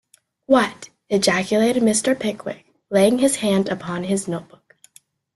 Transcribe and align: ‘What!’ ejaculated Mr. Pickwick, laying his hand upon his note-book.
‘What!’ 0.47 0.89
ejaculated 1.11 1.83
Mr. 1.83 2.19
Pickwick, 2.19 2.65
laying 2.89 3.19
his 3.19 3.35
hand 3.35 3.69
upon 3.69 4.05
his 4.05 4.27
note-book. 4.27 4.75